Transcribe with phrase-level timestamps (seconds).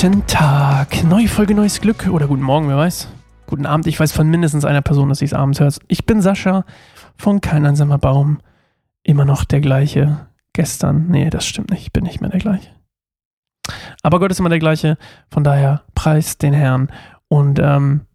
[0.00, 3.08] Guten Tag, neue Folge, neues Glück oder guten Morgen, wer weiß.
[3.46, 5.78] Guten Abend, ich weiß von mindestens einer Person, dass sie es abends hört.
[5.88, 6.64] Ich bin Sascha
[7.18, 8.40] von Kein einsamer Baum.
[9.02, 10.26] Immer noch der gleiche.
[10.54, 12.70] Gestern, nee, das stimmt nicht, ich bin nicht mehr der gleiche.
[14.02, 14.96] Aber Gott ist immer der gleiche,
[15.30, 16.90] von daher preis den Herrn.
[17.28, 18.06] Und ähm,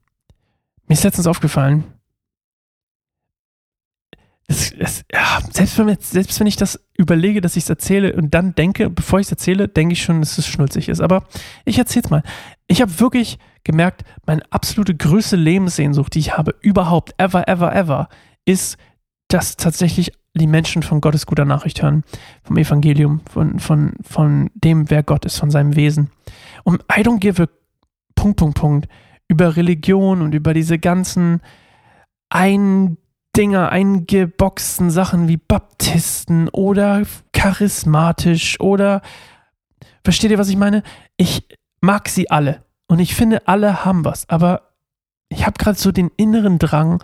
[0.88, 1.84] mir ist letztens aufgefallen,
[4.48, 8.34] es, es, ja, selbst, wenn, selbst wenn ich das überlege, dass ich es erzähle und
[8.34, 11.02] dann denke, bevor ich es erzähle, denke ich schon, dass es schnulzig ist.
[11.02, 11.26] Aber
[11.66, 12.24] ich erzähle es mal.
[12.68, 18.10] Ich habe wirklich gemerkt, meine absolute größte Lebenssehnsucht, die ich habe, überhaupt, ever, ever, ever,
[18.46, 18.78] ist,
[19.28, 22.04] dass tatsächlich die Menschen von Gottes guter Nachricht hören,
[22.44, 26.12] vom Evangelium, von, von, von dem, wer Gott ist, von seinem Wesen.
[26.64, 27.48] Und I don't give a
[28.16, 28.88] Punkt, Punkt, Punkt
[29.28, 31.42] über Religion und über diese ganzen
[32.30, 32.98] ein
[33.38, 37.04] Dinger, eingeboxten Sachen wie Baptisten oder
[37.34, 39.02] charismatisch oder
[40.06, 40.84] versteht ihr, was ich meine?
[41.18, 41.46] Ich
[41.82, 44.72] mag sie alle und ich finde, alle haben was, aber
[45.28, 47.04] ich habe gerade so den inneren Drang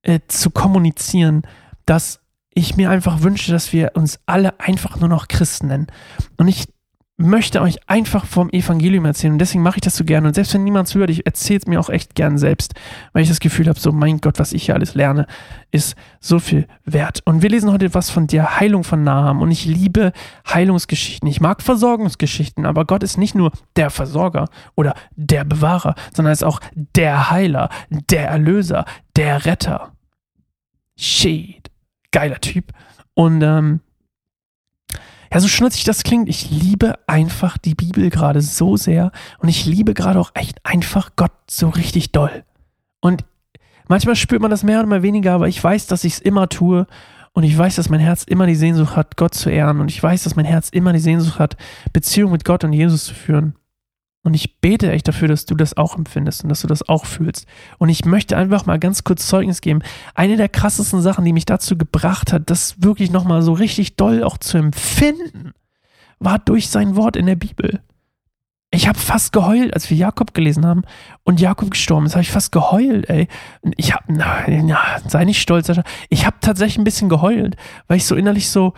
[0.00, 1.42] äh, zu kommunizieren,
[1.84, 2.20] dass
[2.54, 5.88] ich mir einfach wünsche, dass wir uns alle einfach nur noch Christen nennen.
[6.38, 6.64] Und ich
[7.18, 10.28] möchte euch einfach vom Evangelium erzählen und deswegen mache ich das so gerne.
[10.28, 12.74] Und selbst wenn niemand zuhört, ich erzähle es mir auch echt gern selbst,
[13.12, 15.26] weil ich das Gefühl habe, so mein Gott, was ich hier alles lerne,
[15.70, 17.22] ist so viel wert.
[17.24, 20.12] Und wir lesen heute was von der Heilung von Naham und ich liebe
[20.46, 21.26] Heilungsgeschichten.
[21.28, 26.34] Ich mag Versorgungsgeschichten, aber Gott ist nicht nur der Versorger oder der Bewahrer, sondern er
[26.34, 28.84] ist auch der Heiler, der Erlöser,
[29.16, 29.92] der Retter.
[30.98, 31.70] Shit.
[32.10, 32.72] Geiler Typ.
[33.14, 33.80] Und ähm,
[35.32, 39.66] ja, so schnutzig das klingt, ich liebe einfach die Bibel gerade so sehr und ich
[39.66, 42.44] liebe gerade auch echt einfach Gott so richtig doll.
[43.00, 43.24] Und
[43.88, 46.48] manchmal spürt man das mehr oder mal weniger, aber ich weiß, dass ich es immer
[46.48, 46.86] tue
[47.32, 50.02] und ich weiß, dass mein Herz immer die Sehnsucht hat, Gott zu ehren und ich
[50.02, 51.56] weiß, dass mein Herz immer die Sehnsucht hat,
[51.92, 53.54] Beziehung mit Gott und Jesus zu führen.
[54.26, 57.06] Und ich bete echt dafür, dass du das auch empfindest und dass du das auch
[57.06, 57.46] fühlst.
[57.78, 59.82] Und ich möchte einfach mal ganz kurz Zeugnis geben.
[60.16, 64.24] Eine der krassesten Sachen, die mich dazu gebracht hat, das wirklich nochmal so richtig doll
[64.24, 65.52] auch zu empfinden,
[66.18, 67.80] war durch sein Wort in der Bibel.
[68.72, 70.82] Ich habe fast geheult, als wir Jakob gelesen haben
[71.22, 73.28] und Jakob gestorben ist, habe ich fast geheult, ey.
[73.76, 75.70] Ich habe, na, na, sei nicht stolz,
[76.08, 77.54] ich habe tatsächlich ein bisschen geheult,
[77.86, 78.74] weil ich so innerlich so,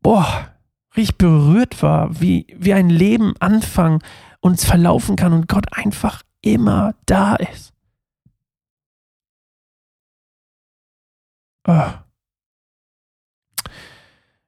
[0.00, 0.48] boah,
[0.96, 3.98] richtig berührt war, wie, wie ein Leben anfangen,
[4.46, 7.72] uns verlaufen kann und Gott einfach immer da ist.
[11.68, 11.90] Oh.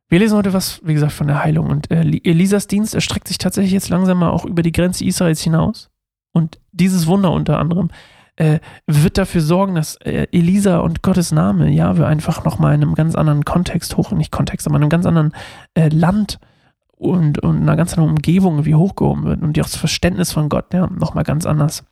[0.09, 1.69] Wir lesen heute was, wie gesagt, von der Heilung.
[1.69, 5.43] Und äh, Elisas Dienst erstreckt sich tatsächlich jetzt langsam mal auch über die Grenze Israels
[5.43, 5.91] hinaus.
[6.33, 7.91] Und dieses Wunder unter anderem
[8.37, 12.83] äh, wird dafür sorgen, dass äh, Elisa und Gottes Name, ja, wir einfach nochmal in
[12.83, 15.35] einem ganz anderen Kontext hoch, nicht Kontext, aber in einem ganz anderen
[15.75, 16.39] äh, Land
[16.99, 20.49] und, und einer ganz anderen Umgebung wie hochgehoben wird und die auch das Verständnis von
[20.49, 21.85] Gott ja nochmal ganz anders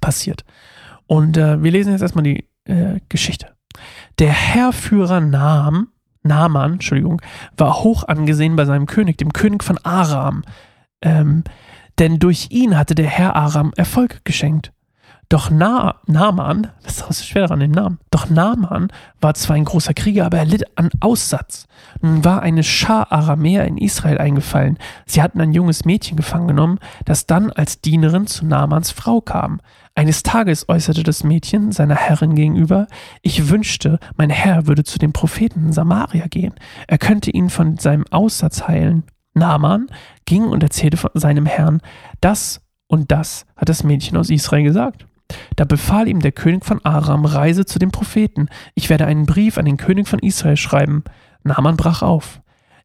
[0.00, 0.44] passiert.
[1.06, 3.48] Und äh, wir lesen jetzt erstmal die äh, Geschichte.
[4.18, 5.88] Der Herrführer Naam,
[6.22, 7.22] Naaman, Entschuldigung,
[7.56, 10.42] war hoch angesehen bei seinem König, dem König von Aram.
[11.02, 11.44] Ähm,
[11.98, 14.72] denn durch ihn hatte der Herr Aram Erfolg geschenkt.
[15.30, 18.88] Doch Na Naaman, das ist so schwer an dem Namen, doch Naaman
[19.20, 21.68] war zwar ein großer Krieger, aber er litt an Aussatz.
[22.00, 24.76] Nun war eine Schar Aramäer in Israel eingefallen.
[25.06, 29.60] Sie hatten ein junges Mädchen gefangen genommen, das dann als Dienerin zu Naamans Frau kam.
[29.94, 32.88] Eines Tages äußerte das Mädchen seiner Herrin gegenüber,
[33.22, 36.54] ich wünschte, mein Herr würde zu dem Propheten Samaria gehen.
[36.88, 39.04] Er könnte ihn von seinem Aussatz heilen.
[39.34, 39.86] Naaman
[40.24, 41.80] ging und erzählte von seinem Herrn,
[42.20, 45.06] das und das hat das Mädchen aus Israel gesagt.
[45.56, 48.48] Da befahl ihm der König von Aram, reise zu dem Propheten.
[48.74, 51.04] Ich werde einen Brief an den König von Israel schreiben.
[51.42, 52.40] Naaman brach auf.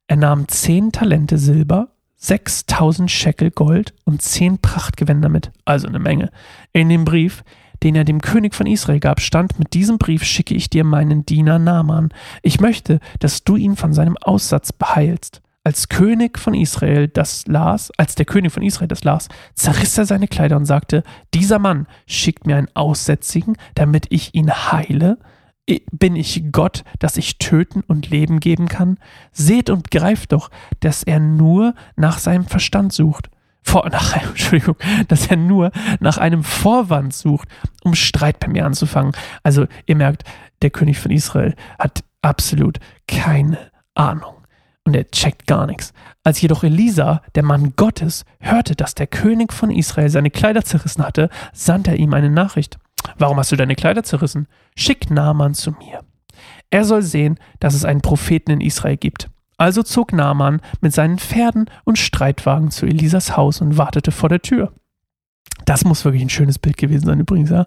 [0.07, 6.29] Er nahm zehn Talente Silber, sechstausend Schekel Gold und zehn Prachtgewänder mit, also eine Menge.
[6.73, 7.43] In dem Brief,
[7.83, 11.25] den er dem König von Israel gab, stand, mit diesem Brief schicke ich dir meinen
[11.25, 12.09] Diener Naaman.
[12.41, 15.41] Ich möchte, dass du ihn von seinem Aussatz beheilst.
[15.65, 20.05] Als König von Israel das las, als der König von Israel das las, zerriss er
[20.05, 21.03] seine Kleider und sagte,
[21.33, 25.17] dieser Mann schickt mir einen Aussätzigen, damit ich ihn heile.
[25.91, 28.99] Bin ich Gott, dass ich töten und Leben geben kann?
[29.31, 30.51] Seht und greift doch,
[30.81, 33.31] dass er nur nach seinem Verstand sucht.
[33.63, 34.75] Vor, nach, Entschuldigung,
[35.07, 37.47] dass er nur nach einem Vorwand sucht,
[37.83, 39.13] um Streit bei mir anzufangen.
[39.41, 40.25] Also, ihr merkt,
[40.61, 42.77] der König von Israel hat absolut
[43.07, 43.57] keine
[43.95, 44.34] Ahnung
[44.85, 45.93] und er checkt gar nichts.
[46.23, 51.03] Als jedoch Elisa, der Mann Gottes, hörte, dass der König von Israel seine Kleider zerrissen
[51.03, 52.77] hatte, sandte er ihm eine Nachricht.
[53.17, 54.47] Warum hast du deine Kleider zerrissen?
[54.75, 56.03] Schick Naaman zu mir.
[56.69, 59.29] Er soll sehen, dass es einen Propheten in Israel gibt.
[59.57, 64.41] Also zog Naaman mit seinen Pferden und Streitwagen zu Elisas Haus und wartete vor der
[64.41, 64.73] Tür.
[65.65, 67.49] Das muss wirklich ein schönes Bild gewesen sein, übrigens.
[67.49, 67.65] Ja.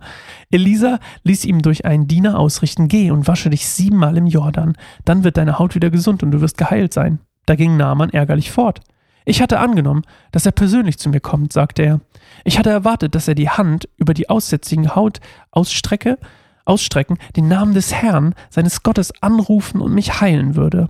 [0.50, 4.74] Elisa ließ ihm durch einen Diener ausrichten: Geh und wasche dich siebenmal im Jordan.
[5.04, 7.18] Dann wird deine Haut wieder gesund und du wirst geheilt sein.
[7.46, 8.80] Da ging Naaman ärgerlich fort.
[9.24, 12.00] Ich hatte angenommen, dass er persönlich zu mir kommt, sagte er.
[12.44, 15.20] Ich hatte erwartet, dass er die Hand über die aussätzigen Haut
[15.50, 16.18] ausstrecke,
[16.64, 20.88] ausstrecken, den Namen des Herrn, seines Gottes anrufen und mich heilen würde.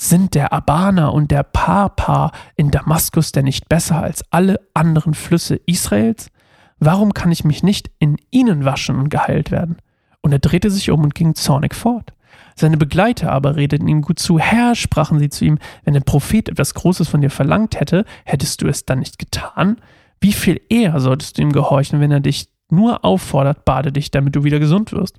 [0.00, 5.56] Sind der Abana und der Papa in Damaskus denn nicht besser als alle anderen Flüsse
[5.66, 6.30] Israels?
[6.78, 9.78] Warum kann ich mich nicht in ihnen waschen und geheilt werden?
[10.20, 12.12] Und er drehte sich um und ging zornig fort.
[12.54, 14.38] Seine Begleiter aber redeten ihm gut zu.
[14.38, 18.62] Herr, sprachen sie zu ihm, wenn ein Prophet etwas Großes von dir verlangt hätte, hättest
[18.62, 19.78] du es dann nicht getan?
[20.20, 24.36] Wie viel eher solltest du ihm gehorchen, wenn er dich nur auffordert, bade dich, damit
[24.36, 25.18] du wieder gesund wirst?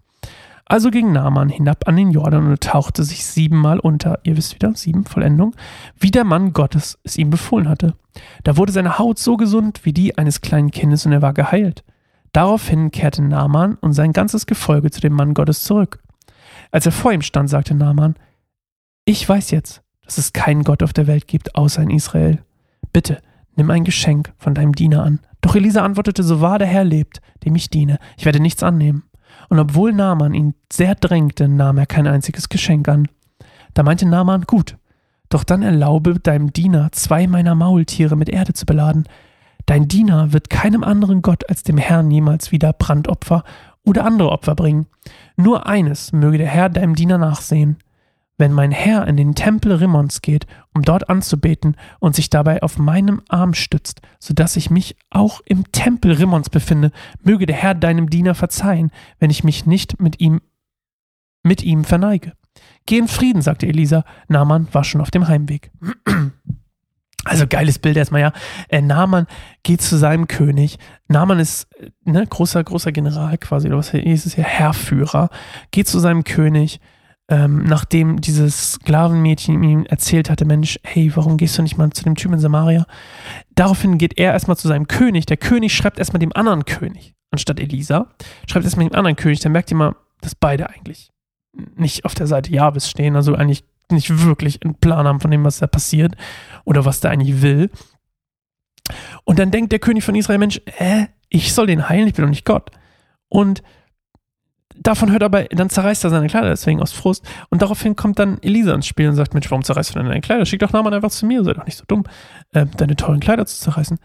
[0.71, 4.75] Also ging Naaman hinab an den Jordan und tauchte sich siebenmal unter, ihr wisst wieder,
[4.75, 5.56] sieben Vollendung,
[6.00, 7.95] wie der Mann Gottes es ihm befohlen hatte.
[8.44, 11.83] Da wurde seine Haut so gesund wie die eines kleinen Kindes und er war geheilt.
[12.33, 16.04] Daraufhin kehrte Naaman und sein ganzes Gefolge zu dem Mann Gottes zurück.
[16.69, 18.13] Als er vor ihm stand, sagte Naaman,
[19.06, 22.44] ich weiß jetzt, dass es keinen Gott auf der Welt gibt, außer in Israel.
[22.94, 23.24] Bitte,
[23.56, 25.19] nimm ein Geschenk von deinem Diener an.
[25.42, 29.09] Doch Elisa antwortete, so wahr der Herr lebt, dem ich diene, ich werde nichts annehmen.
[29.50, 33.07] Und obwohl Naaman ihn sehr drängte, nahm er kein einziges Geschenk an.
[33.74, 34.78] Da meinte Naaman, gut,
[35.30, 39.06] doch dann erlaube deinem Diener, zwei meiner Maultiere mit Erde zu beladen.
[39.66, 43.44] Dein Diener wird keinem anderen Gott als dem Herrn jemals wieder Brandopfer
[43.86, 44.88] oder andere Opfer bringen.
[45.36, 47.78] Nur eines möge der Herr deinem Diener nachsehen.
[48.40, 52.78] Wenn mein Herr in den Tempel Rimmons geht, um dort anzubeten und sich dabei auf
[52.78, 56.92] meinem Arm stützt, so dass ich mich auch im Tempel Rimmons befinde,
[57.22, 60.40] möge der Herr deinem Diener verzeihen, wenn ich mich nicht mit ihm
[61.44, 62.32] mit ihm verneige.
[62.86, 64.06] Geh in Frieden, sagte Elisa.
[64.30, 65.72] Naaman war schon auf dem Heimweg.
[67.26, 68.34] Also geiles Bild erstmal, ja.
[68.70, 69.28] Äh, Naaman
[69.64, 70.80] geht zu seinem König.
[71.10, 71.68] Naaman ist
[72.06, 75.30] ne, großer, großer General quasi, oder was ist es hier, Herrführer.
[75.70, 76.80] Geht zu seinem König
[77.30, 82.04] ähm, nachdem dieses Sklavenmädchen ihm erzählt hatte, Mensch, hey, warum gehst du nicht mal zu
[82.04, 82.88] dem Typ in Samaria?
[83.54, 85.28] Daraufhin geht er erstmal zu seinem König.
[85.28, 88.08] Der König schreibt erstmal dem anderen König, anstatt Elisa,
[88.48, 89.42] schreibt erstmal dem anderen König.
[89.42, 91.12] Dann merkt ihr mal, dass beide eigentlich
[91.76, 95.44] nicht auf der Seite Jahwes stehen, also eigentlich nicht wirklich einen Plan haben von dem,
[95.44, 96.16] was da passiert
[96.66, 97.70] oder was der eigentlich will.
[99.24, 102.26] Und dann denkt der König von Israel, Mensch, äh, ich soll den heilen, ich bin
[102.26, 102.72] doch nicht Gott.
[103.30, 103.62] Und
[104.81, 107.26] davon hört aber, dann zerreißt er seine Kleider, deswegen aus Frust.
[107.50, 110.22] Und daraufhin kommt dann Elisa ins Spiel und sagt: Mensch, warum zerreißt du denn deine
[110.22, 110.46] Kleider?
[110.46, 112.04] Schick doch Naaman einfach zu mir, sei doch nicht so dumm,
[112.54, 113.98] äh, deine teuren Kleider zu zerreißen.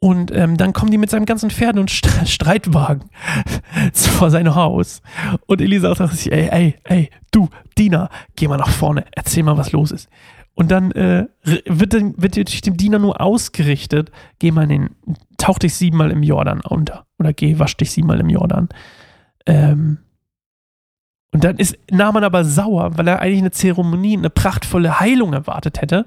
[0.00, 3.10] Und ähm, dann kommen die mit seinem ganzen Pferden und St Streitwagen
[3.92, 5.02] vor sein Haus.
[5.46, 9.56] Und Elisa sagt sich, ey, ey, ey, du, Diener, geh mal nach vorne, erzähl mal,
[9.56, 10.08] was los ist.
[10.54, 14.10] Und dann äh, wird, wird durch den Diener nur ausgerichtet,
[14.40, 14.90] geh mal in den,
[15.36, 17.06] tauch dich siebenmal im Jordan unter.
[17.18, 18.68] Oder geh, wasch dich siebenmal im Jordan.
[19.46, 19.98] Ähm,
[21.32, 25.80] und dann ist Naaman aber sauer, weil er eigentlich eine Zeremonie, eine prachtvolle Heilung erwartet
[25.80, 26.06] hätte,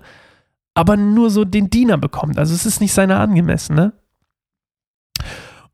[0.73, 2.37] aber nur so den Diener bekommt.
[2.37, 3.93] Also es ist nicht seiner angemessen, ne?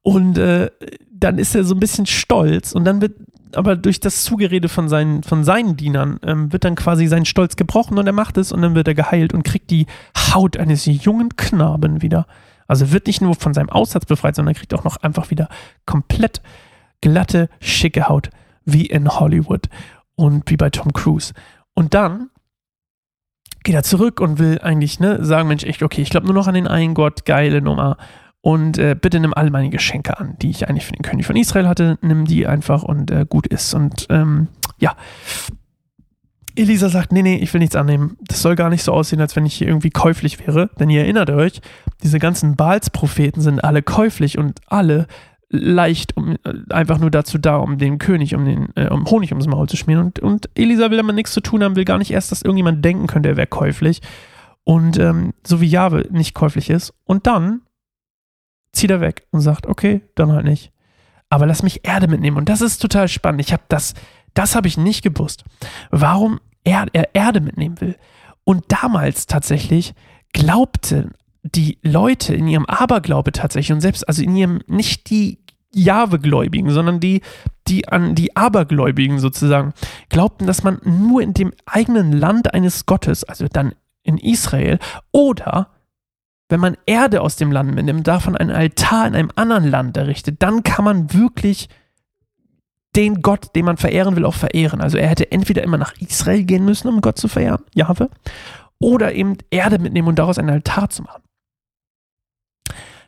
[0.01, 0.69] Und äh,
[1.11, 3.15] dann ist er so ein bisschen stolz und dann wird
[3.53, 7.55] aber durch das Zugerede von seinen, von seinen Dienern ähm, wird dann quasi sein Stolz
[7.55, 9.87] gebrochen und er macht es und dann wird er geheilt und kriegt die
[10.33, 12.27] Haut eines jungen Knaben wieder.
[12.67, 15.47] Also wird nicht nur von seinem Aussatz befreit, sondern kriegt auch noch einfach wieder
[15.85, 16.41] komplett
[17.01, 18.29] glatte, schicke Haut
[18.67, 19.69] wie in Hollywood
[20.15, 21.33] und wie bei Tom Cruise.
[21.73, 22.29] Und dann
[23.63, 26.47] geht er zurück und will eigentlich ne, sagen, Mensch, echt, okay, ich glaube nur noch
[26.47, 27.97] an den einen Gott, geile Nummer.
[28.41, 31.35] Und äh, bitte nimm all meine Geschenke an, die ich eigentlich für den König von
[31.35, 31.97] Israel hatte.
[32.01, 33.73] Nimm die einfach und äh, gut ist.
[33.73, 34.47] Und ähm,
[34.77, 34.95] ja,
[36.55, 38.17] Elisa sagt, nee, nee, ich will nichts annehmen.
[38.21, 40.69] Das soll gar nicht so aussehen, als wenn ich hier irgendwie käuflich wäre.
[40.79, 41.61] Denn ihr erinnert euch,
[42.03, 45.07] diese ganzen Baals-Propheten sind alle käuflich und alle
[45.49, 49.31] leicht um, äh, einfach nur dazu da, um den König, um den äh, um Honig
[49.31, 50.05] ums Maul zu schmieren.
[50.05, 52.83] Und, und Elisa will damit nichts zu tun haben, will gar nicht erst, dass irgendjemand
[52.83, 54.01] denken könnte, er wäre käuflich.
[54.63, 56.93] Und ähm, so wie Jahwe nicht käuflich ist.
[57.05, 57.61] Und dann
[58.73, 60.73] zieht er weg und sagt, okay, dann halt nicht.
[61.29, 62.37] Aber lass mich Erde mitnehmen.
[62.37, 63.41] Und das ist total spannend.
[63.41, 63.93] Ich habe das,
[64.33, 65.43] das habe ich nicht gewusst.
[65.89, 67.95] Warum er, er Erde mitnehmen will.
[68.43, 69.93] Und damals tatsächlich
[70.33, 71.13] glaubten
[71.55, 75.39] die Leute in ihrem Aberglaube tatsächlich und selbst, also in ihrem, nicht die
[75.73, 77.21] Jahwe-Gläubigen, sondern die,
[77.67, 79.73] die an die Abergläubigen sozusagen,
[80.09, 83.73] glaubten, dass man nur in dem eigenen Land eines Gottes, also dann
[84.03, 84.79] in Israel,
[85.11, 85.69] oder
[86.49, 90.41] wenn man Erde aus dem Land mitnimmt, davon einen Altar in einem anderen Land errichtet,
[90.41, 91.67] dann kann man wirklich
[92.95, 94.81] den Gott, den man verehren will, auch verehren.
[94.81, 98.09] Also er hätte entweder immer nach Israel gehen müssen, um Gott zu verehren, Jahwe,
[98.79, 101.21] oder eben Erde mitnehmen und daraus einen Altar zu machen.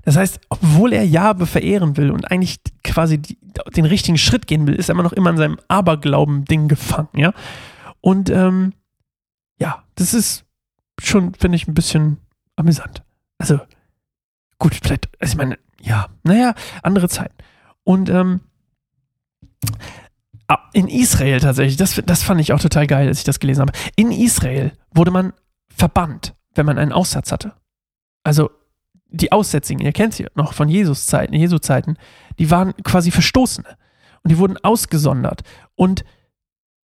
[0.03, 3.37] Das heißt, obwohl er Jahwe verehren will und eigentlich quasi die,
[3.75, 7.33] den richtigen Schritt gehen will, ist er immer noch immer in seinem Aberglauben-Ding gefangen, ja.
[8.01, 8.73] Und ähm,
[9.59, 10.45] ja, das ist
[11.01, 12.17] schon, finde ich, ein bisschen
[12.55, 13.03] amüsant.
[13.37, 13.59] Also,
[14.57, 16.53] gut, vielleicht, also ich meine, ja, naja,
[16.83, 17.35] andere Zeiten.
[17.83, 18.41] Und ähm,
[20.47, 23.61] ah, in Israel tatsächlich, das, das fand ich auch total geil, als ich das gelesen
[23.61, 23.73] habe.
[23.95, 25.33] In Israel wurde man
[25.75, 27.53] verbannt, wenn man einen Aussatz hatte.
[28.23, 28.49] Also
[29.09, 31.97] die Aussätzigen, ihr kennt sie noch von Jesus Zeiten, Jesu Zeiten,
[32.37, 33.67] die waren quasi Verstoßene
[34.23, 35.41] und die wurden ausgesondert.
[35.75, 36.03] Und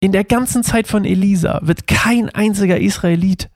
[0.01, 3.51] in der ganzen Zeit von Elisa wird kein einziger Israelit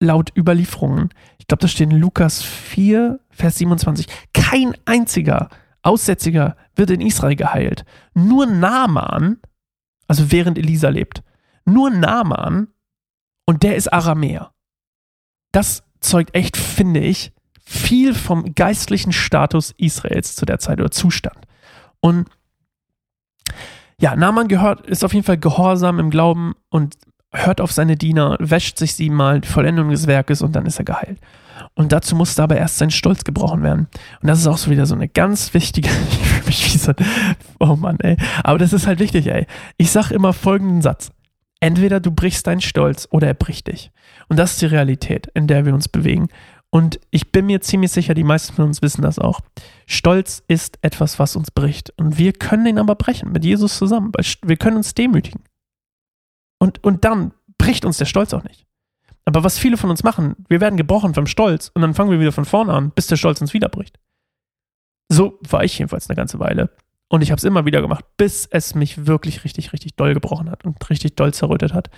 [0.00, 5.50] laut Überlieferungen, ich glaube, das steht in Lukas 4, Vers 27, kein einziger
[5.82, 7.84] Aussätziger wird in Israel geheilt.
[8.14, 9.38] Nur Naaman,
[10.08, 11.22] also während Elisa lebt,
[11.64, 12.68] nur Naaman
[13.46, 14.52] und der ist Aramäer.
[15.52, 17.32] Das zeugt echt, finde ich,
[17.64, 21.38] viel vom geistlichen Status Israels zu der Zeit oder Zustand.
[22.00, 22.28] Und
[24.00, 26.96] ja, Naaman gehört, ist auf jeden Fall gehorsam im Glauben und
[27.32, 30.84] hört auf seine Diener, wäscht sich siebenmal, die Vollendung des Werkes und dann ist er
[30.84, 31.18] geheilt.
[31.74, 33.88] Und dazu musste aber erst sein Stolz gebrochen werden.
[34.20, 36.92] Und das ist auch so wieder so eine ganz wichtige, ich fühle mich wie so,
[37.58, 38.16] oh Mann, ey.
[38.42, 39.46] Aber das ist halt wichtig, ey.
[39.76, 41.10] Ich sag immer folgenden Satz.
[41.60, 43.90] Entweder du brichst deinen Stolz oder er bricht dich.
[44.28, 46.28] Und das ist die Realität, in der wir uns bewegen.
[46.74, 49.38] Und ich bin mir ziemlich sicher, die meisten von uns wissen das auch.
[49.86, 51.92] Stolz ist etwas, was uns bricht.
[51.96, 54.10] Und wir können ihn aber brechen mit Jesus zusammen.
[54.42, 55.44] Wir können uns demütigen.
[56.58, 58.66] Und, und dann bricht uns der Stolz auch nicht.
[59.24, 62.18] Aber was viele von uns machen, wir werden gebrochen vom Stolz und dann fangen wir
[62.18, 64.00] wieder von vorne an, bis der Stolz uns wieder bricht.
[65.08, 66.70] So war ich jedenfalls eine ganze Weile.
[67.08, 70.50] Und ich habe es immer wieder gemacht, bis es mich wirklich richtig, richtig doll gebrochen
[70.50, 71.88] hat und richtig doll zerrüttet hat.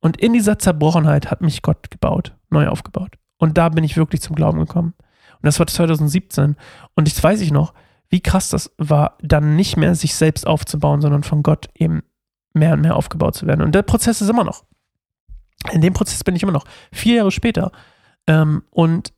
[0.00, 3.18] Und in dieser Zerbrochenheit hat mich Gott gebaut, neu aufgebaut.
[3.38, 4.94] Und da bin ich wirklich zum Glauben gekommen.
[4.98, 6.56] Und das war 2017.
[6.94, 7.72] Und ich weiß ich noch,
[8.08, 12.02] wie krass das war, dann nicht mehr sich selbst aufzubauen, sondern von Gott eben
[12.52, 13.62] mehr und mehr aufgebaut zu werden.
[13.62, 14.64] Und der Prozess ist immer noch.
[15.72, 16.64] In dem Prozess bin ich immer noch.
[16.92, 17.72] Vier Jahre später.
[18.26, 19.12] Ähm, und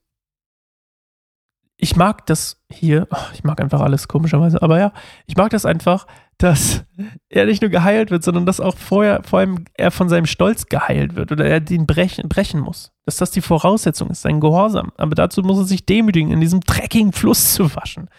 [1.81, 4.93] ich mag das hier, oh, ich mag einfach alles komischerweise, aber ja,
[5.27, 6.07] ich mag das einfach,
[6.37, 6.85] dass
[7.29, 10.67] er nicht nur geheilt wird, sondern dass auch vorher, vor allem er von seinem Stolz
[10.67, 12.93] geheilt wird oder er den brechen, brechen muss.
[13.07, 14.93] Dass das die Voraussetzung ist, sein Gehorsam.
[14.99, 18.11] Aber dazu muss er sich demütigen, in diesem dreckigen Fluss zu waschen.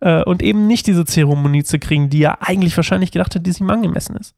[0.00, 3.50] Äh, und eben nicht diese Zeremonie zu kriegen, die er eigentlich wahrscheinlich gedacht hat, die
[3.58, 4.34] ihm angemessen ist.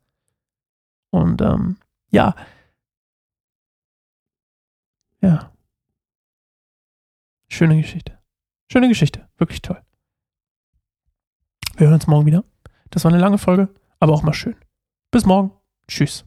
[1.10, 1.76] Und ähm,
[2.10, 2.34] ja.
[5.20, 5.50] Ja.
[7.48, 8.21] Schöne Geschichte.
[8.72, 9.28] Schöne Geschichte.
[9.36, 9.82] Wirklich toll.
[11.76, 12.42] Wir hören uns morgen wieder.
[12.88, 13.68] Das war eine lange Folge,
[14.00, 14.56] aber auch mal schön.
[15.10, 15.52] Bis morgen.
[15.88, 16.24] Tschüss.